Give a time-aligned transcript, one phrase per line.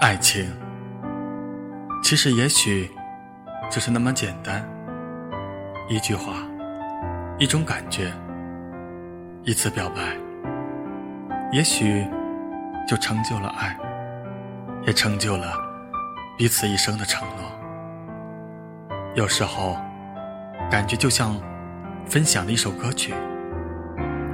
[0.00, 0.50] 爱情，
[2.02, 2.90] 其实也许
[3.70, 4.66] 就是那么简单。
[5.90, 6.36] 一句话，
[7.38, 8.10] 一种感觉，
[9.42, 10.00] 一次表白，
[11.52, 12.06] 也许
[12.88, 13.76] 就成就了爱，
[14.86, 15.52] 也成就了
[16.38, 17.52] 彼此一生的承诺。
[19.14, 19.76] 有时候，
[20.70, 21.38] 感觉就像
[22.06, 23.12] 分享了一首歌曲，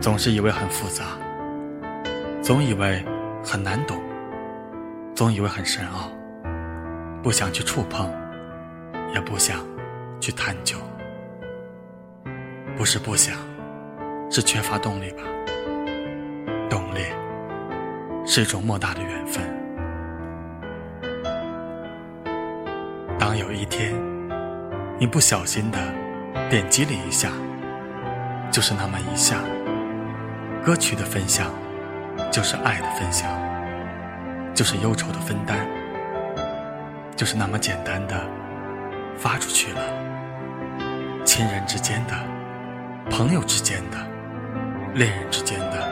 [0.01, 1.07] 总是以为很复杂，
[2.41, 3.05] 总以为
[3.43, 4.01] 很难懂。
[5.17, 6.13] 总以为很深奥，
[7.23, 8.13] 不想去触碰，
[9.15, 9.65] 也不想
[10.21, 10.77] 去探究。
[12.77, 13.35] 不是不想，
[14.31, 15.23] 是缺乏动力吧？
[16.69, 16.99] 动力
[18.27, 19.43] 是一种莫大的缘分。
[23.19, 23.95] 当有一天
[24.99, 25.79] 你不小心的
[26.51, 27.31] 点击了一下，
[28.53, 29.39] 就是那么一下，
[30.63, 31.51] 歌曲的分享
[32.31, 33.46] 就是爱的分享。
[34.57, 35.69] 就是忧愁的分担，
[37.15, 38.27] 就是那么简单的
[39.15, 39.81] 发出去了。
[41.27, 42.15] 亲人之间的、
[43.11, 43.99] 朋友之间的、
[44.95, 45.83] 恋人之间的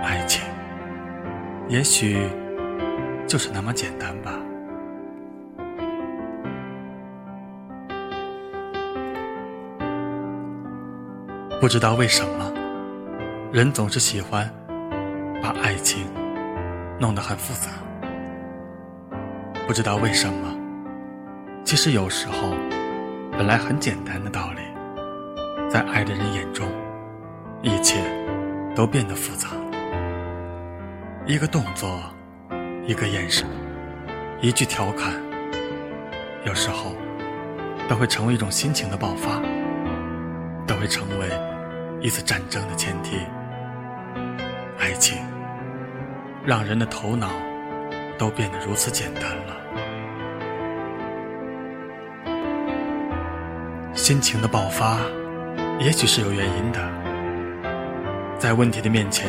[0.00, 0.44] 爱情，
[1.68, 2.30] 也许
[3.26, 4.30] 就是那么简单吧。
[11.60, 12.52] 不知道为什么，
[13.52, 14.48] 人总是喜欢
[15.42, 16.06] 把爱情。
[16.98, 17.70] 弄得很复杂，
[19.66, 20.56] 不知道为什么。
[21.62, 22.54] 其实有时候，
[23.32, 24.62] 本来很简单的道理，
[25.68, 26.66] 在爱的人眼中，
[27.60, 28.00] 一切
[28.74, 29.48] 都变得复杂。
[31.26, 32.00] 一个动作，
[32.86, 33.46] 一个眼神，
[34.40, 35.12] 一句调侃，
[36.46, 36.94] 有时候
[37.88, 39.42] 都会成为一种心情的爆发，
[40.66, 41.28] 都会成为
[42.00, 43.18] 一次战争的前提。
[44.78, 45.25] 爱情。
[46.46, 47.28] 让人的头脑
[48.16, 49.56] 都变得如此简单了。
[53.94, 54.98] 心情的爆发，
[55.80, 56.78] 也许是有原因的。
[58.38, 59.28] 在问题的面前，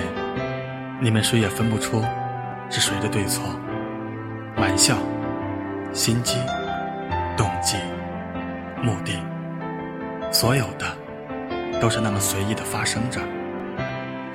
[1.02, 2.04] 你们谁也分不出
[2.70, 3.44] 是谁的对错。
[4.58, 4.96] 玩笑、
[5.94, 6.38] 心机、
[7.36, 7.78] 动机、
[8.84, 9.20] 目的，
[10.32, 10.86] 所有的
[11.82, 13.20] 都是那么随意的发生着，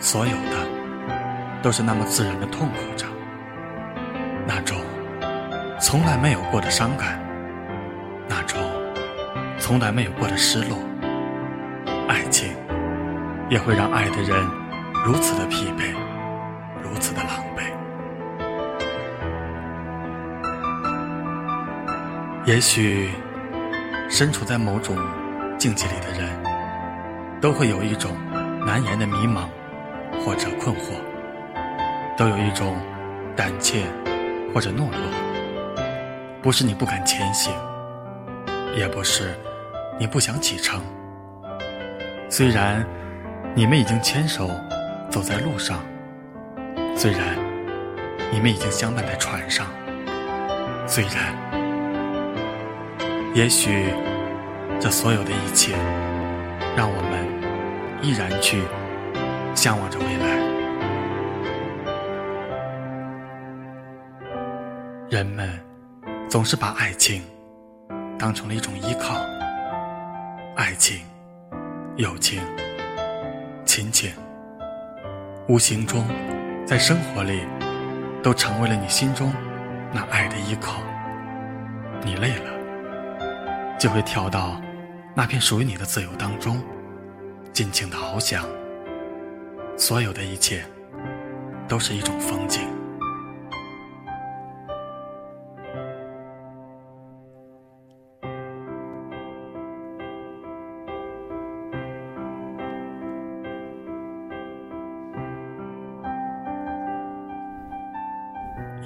[0.00, 0.71] 所有的。
[1.62, 3.06] 都是那么自然的痛苦着，
[4.46, 4.76] 那种
[5.80, 7.20] 从来没有过的伤感，
[8.28, 8.58] 那种
[9.58, 10.76] 从来没有过的失落，
[12.08, 12.52] 爱情
[13.48, 14.44] 也会让爱的人
[15.04, 15.94] 如此的疲惫，
[16.82, 17.62] 如此的狼狈。
[22.44, 23.08] 也许
[24.10, 24.96] 身处在某种
[25.56, 26.28] 境界里的人，
[27.40, 28.16] 都会有一种
[28.66, 29.44] 难言的迷茫
[30.24, 30.94] 或者困惑。
[32.16, 32.76] 都有一种
[33.34, 33.84] 胆怯
[34.54, 35.82] 或者懦弱，
[36.42, 37.52] 不是你不敢前行，
[38.76, 39.34] 也不是
[39.98, 40.82] 你不想启程。
[42.28, 42.86] 虽然
[43.54, 44.50] 你们已经牵手
[45.10, 45.80] 走在路上，
[46.94, 47.36] 虽然
[48.30, 49.66] 你们已经相伴在船上，
[50.86, 51.34] 虽然
[53.34, 53.86] 也许
[54.78, 55.74] 这所有的一切，
[56.76, 57.26] 让我们
[58.02, 58.62] 依然去
[59.54, 60.51] 向往着未来。
[65.22, 65.48] 人们
[66.28, 67.22] 总是把爱情
[68.18, 69.14] 当成了一种依靠，
[70.56, 70.98] 爱情、
[71.94, 72.42] 友情、
[73.64, 74.12] 亲情，
[75.46, 76.04] 无形中
[76.66, 77.44] 在生活里
[78.20, 79.32] 都成为了你心中
[79.92, 80.82] 那爱的依靠。
[82.04, 84.60] 你累了，就会跳到
[85.14, 86.60] 那片属于你的自由当中，
[87.52, 88.44] 尽情的翱翔。
[89.76, 90.64] 所有的一切
[91.68, 92.62] 都是一种风景。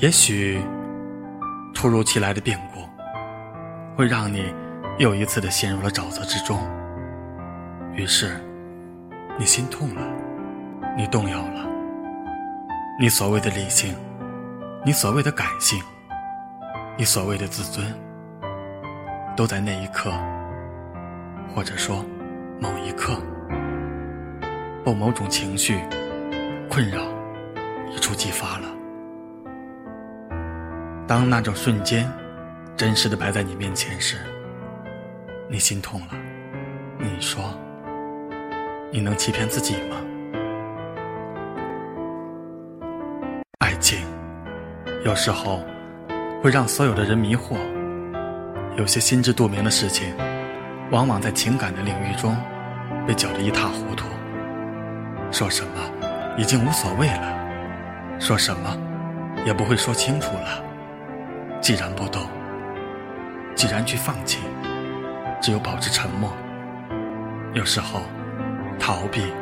[0.06, 0.62] 也许，
[1.74, 2.78] 突如其来的变故，
[3.96, 4.54] 会让你
[4.98, 6.56] 又一次的陷入了沼泽之中。
[7.92, 8.40] 于是，
[9.36, 10.02] 你心痛了，
[10.96, 11.66] 你动摇了，
[13.00, 13.96] 你所谓的理性，
[14.84, 15.76] 你所谓的感性，
[16.96, 17.84] 你所谓的自尊，
[19.36, 20.12] 都在那一刻，
[21.52, 22.04] 或者说
[22.60, 23.20] 某一刻，
[24.84, 25.80] 被某种情绪
[26.70, 27.02] 困扰，
[27.92, 28.75] 一触即发了。
[31.06, 32.10] 当那种瞬间
[32.76, 34.16] 真实的摆在你面前时，
[35.48, 36.08] 你心痛了。
[36.98, 37.40] 你说
[38.90, 39.96] ：“你能欺骗自己吗？”
[43.60, 44.00] 爱情
[45.04, 45.60] 有时候
[46.42, 47.56] 会让所有的人迷惑。
[48.76, 50.12] 有些心知肚明的事情，
[50.90, 52.36] 往往在情感的领域中
[53.06, 54.06] 被搅得一塌糊涂。
[55.30, 55.70] 说什么
[56.36, 58.76] 已经无所谓了，说什么
[59.46, 60.65] 也不会说清楚了。
[61.60, 62.22] 既然不懂，
[63.56, 64.38] 既然去放弃，
[65.40, 66.30] 只有保持沉默。
[67.54, 68.02] 有时候，
[68.78, 69.32] 逃避、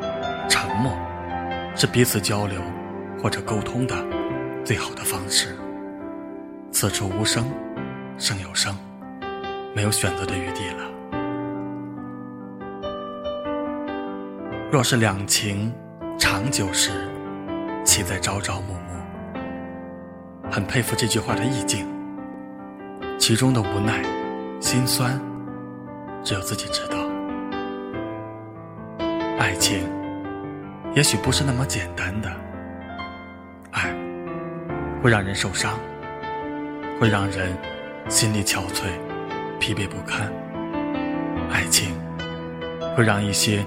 [0.49, 0.96] 沉默，
[1.75, 2.61] 是彼此交流
[3.22, 3.94] 或者沟通的
[4.64, 5.55] 最好的方式。
[6.70, 7.44] 此处无声，
[8.16, 8.75] 胜有声，
[9.75, 10.90] 没有选择的余地了。
[14.72, 15.72] 若是两情
[16.19, 16.90] 长久时，
[17.84, 18.81] 岂在朝朝暮暮？
[20.50, 21.87] 很佩服这句话的意境，
[23.19, 24.02] 其中的无奈、
[24.61, 25.20] 心酸，
[26.22, 26.99] 只有自己知道。
[29.38, 29.88] 爱情
[30.94, 32.31] 也许不是那么简单的，
[33.70, 33.94] 爱
[35.02, 35.78] 会让人受伤。
[37.00, 37.52] 会让人
[38.08, 38.84] 心力憔悴、
[39.58, 40.32] 疲惫不堪。
[41.50, 41.93] 爱情
[42.96, 43.66] 会让一些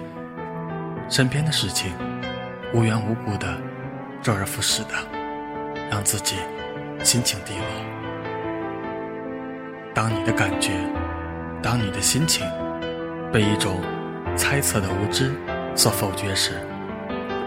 [1.09, 1.91] 身边的事情
[2.73, 3.57] 无缘无故的
[4.21, 4.91] 周而复始的，
[5.91, 6.37] 让自己
[7.03, 7.96] 心情低落。
[9.97, 10.73] 当你的感觉，
[11.59, 12.45] 当你的心情
[13.33, 13.81] 被一种
[14.35, 15.33] 猜测的无知
[15.75, 16.61] 所否决时，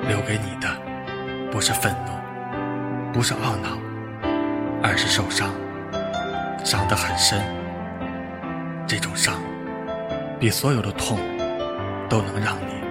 [0.09, 0.69] 留给你的
[1.53, 3.79] 不是愤怒，不是懊恼，
[4.83, 5.49] 而是受伤。
[6.65, 7.41] 伤得很深，
[8.85, 9.37] 这种伤
[10.41, 11.21] 比所有的痛
[12.09, 12.83] 都能让你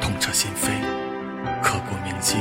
[0.00, 0.70] 痛彻心扉、
[1.60, 2.38] 刻骨铭心。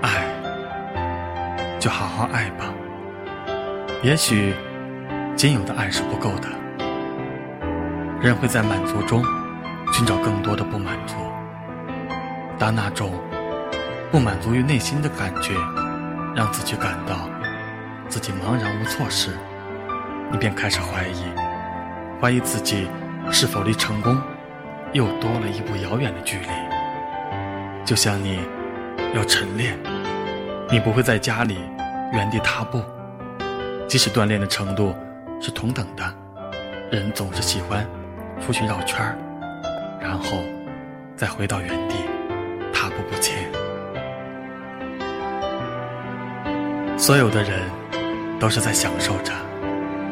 [0.00, 0.24] 爱，
[1.80, 2.66] 就好好爱吧。
[4.02, 4.52] 也许
[5.36, 6.48] 仅有的爱是不够的，
[8.20, 9.24] 人会在满足中
[9.92, 11.14] 寻找更多的不满足。
[12.58, 13.12] 当那种
[14.10, 15.54] 不满足于内心的感觉
[16.34, 17.30] 让自己感到。
[18.08, 19.30] 自己茫然无措时，
[20.32, 21.24] 你便开始怀疑，
[22.20, 22.88] 怀疑自己
[23.30, 24.20] 是否离成功
[24.92, 26.48] 又多了一步遥远的距离。
[27.84, 28.40] 就像你
[29.14, 29.78] 要晨练，
[30.70, 31.56] 你不会在家里
[32.12, 32.82] 原地踏步，
[33.92, 34.94] 即使锻炼的程度
[35.38, 36.02] 是同等的，
[36.90, 37.86] 人总是喜欢
[38.40, 39.18] 出去绕圈儿，
[40.00, 40.38] 然后
[41.14, 41.96] 再回到原地
[42.72, 43.46] 踏步不前。
[46.96, 47.60] 所有的人。
[48.40, 49.32] 都是在享受着，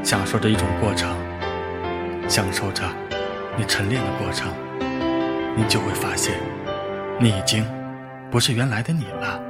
[0.04, 1.16] 享受着一种过程，
[2.28, 2.84] 享受着
[3.56, 4.52] 你晨练的过程，
[5.56, 6.38] 你就会发现，
[7.18, 7.66] 你已经
[8.30, 9.40] 不是原来的你了，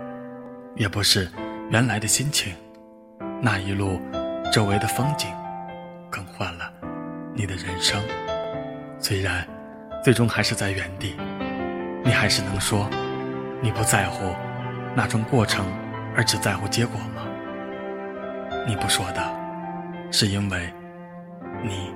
[0.76, 1.28] 也不是
[1.68, 2.54] 原来的心情。
[3.42, 4.00] 那一路
[4.50, 5.32] 周围的风景，
[6.10, 6.72] 更换了
[7.34, 8.02] 你的人生。
[8.98, 9.46] 虽然
[10.02, 11.14] 最终还是在原地，
[12.04, 12.90] 你还是能说，
[13.62, 14.34] 你不在乎
[14.92, 15.64] 那种过程，
[16.16, 17.22] 而只在乎结果吗？
[18.66, 19.22] 你不说的，
[20.10, 20.68] 是因为
[21.62, 21.92] 你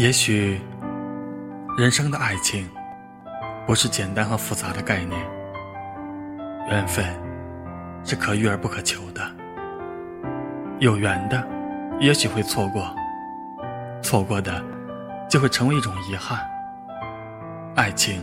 [0.00, 0.58] 也许，
[1.76, 2.66] 人生的爱情。
[3.66, 5.20] 不是简单和复杂的概念，
[6.70, 7.04] 缘分
[8.02, 9.20] 是可遇而不可求的。
[10.78, 11.46] 有缘的，
[12.00, 12.82] 也许会错过；
[14.02, 14.64] 错过的，
[15.28, 16.40] 就会成为一种遗憾。
[17.76, 18.22] 爱情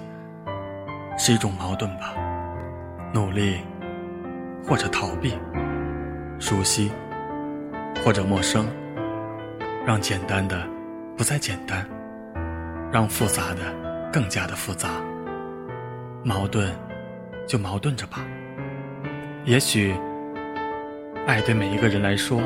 [1.16, 2.16] 是一种矛盾吧，
[3.14, 3.60] 努力
[4.68, 5.38] 或者逃避，
[6.40, 6.92] 熟悉
[8.04, 8.66] 或者陌生，
[9.86, 10.60] 让简单的
[11.18, 11.84] 不再简单，
[12.92, 13.74] 让复杂的
[14.14, 14.90] 更加的复杂。
[16.24, 16.70] 矛盾，
[17.48, 18.20] 就矛盾着吧。
[19.44, 19.96] 也许，
[21.26, 22.40] 爱对每一个人来说，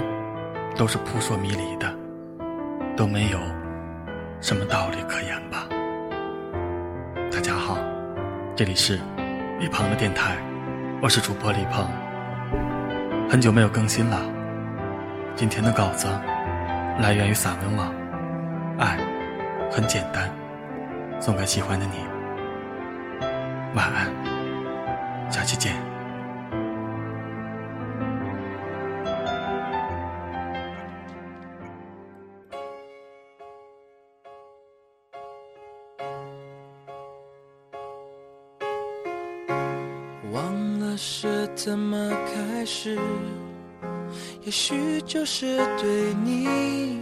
[0.78, 1.94] 都是扑朔迷离的，
[2.96, 3.40] 都没有
[4.40, 5.68] 什么道理可言吧。
[7.30, 7.78] 大家好，
[8.56, 8.98] 这里是
[9.60, 10.38] 李鹏的电台，
[11.02, 11.86] 我是主播李鹏。
[13.30, 14.18] 很久没有更新了，
[15.36, 16.08] 今天的稿子
[17.00, 17.94] 来源于散文网，
[19.72, 20.30] 很简单，
[21.22, 21.94] 送给喜欢的你。
[23.74, 24.12] 晚安，
[25.32, 25.74] 下期见。
[40.34, 43.00] 忘了是怎么开始，
[44.44, 47.02] 也许就是对你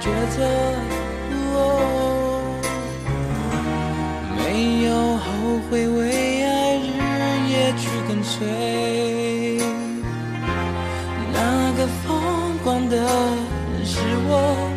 [0.00, 0.04] 抉
[0.34, 0.36] 择。
[1.52, 1.56] 哦
[4.36, 4.88] 没有
[5.18, 5.24] 后
[5.70, 6.88] 悔，为爱日
[7.50, 8.36] 夜去跟随。
[11.32, 11.38] 那
[11.76, 12.08] 个疯
[12.64, 14.69] 狂的人是我。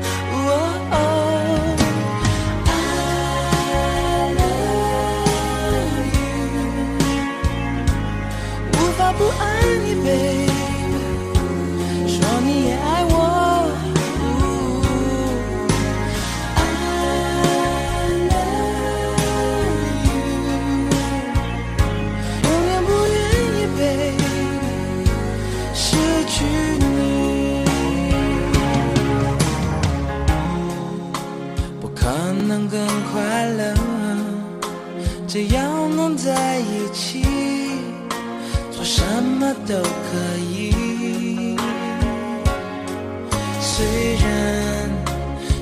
[43.65, 44.25] 虽然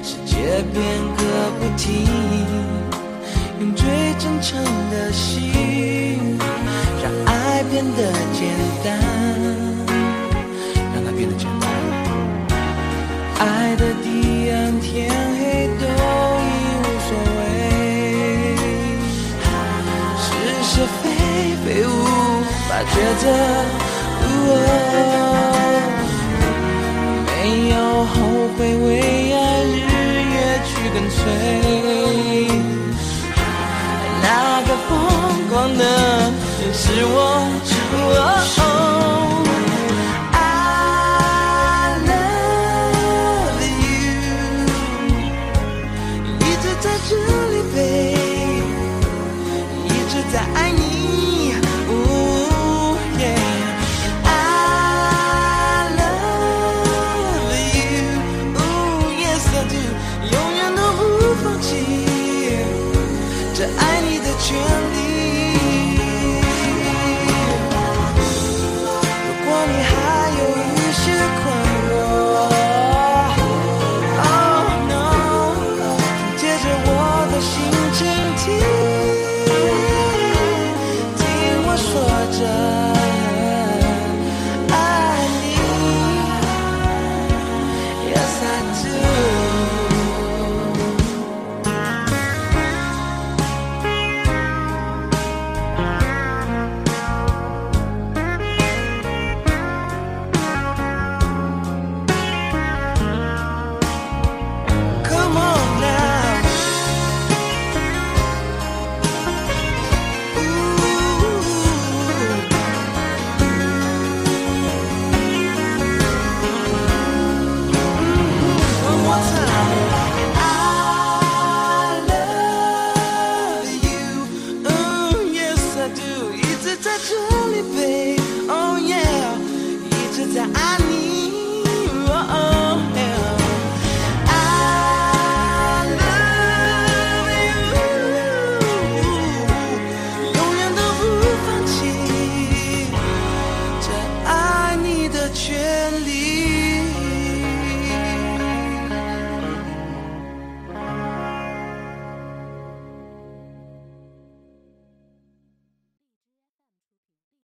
[0.03, 0.35] 世界
[0.73, 0.81] 变
[1.15, 1.21] 个
[1.59, 2.03] 不停，
[3.59, 3.85] 用最
[4.17, 6.39] 真诚的心，
[7.01, 8.49] 让爱变得简
[8.83, 8.99] 单，
[10.93, 11.69] 让它变得简单。
[13.37, 14.89] 爱的地暗天
[15.37, 15.85] 黑都
[16.41, 16.49] 已
[16.81, 17.39] 无所谓，
[20.17, 20.27] 是
[20.63, 21.03] 是非
[21.63, 21.89] 非无
[22.67, 23.25] 法抉择。
[51.01, 51.40] you.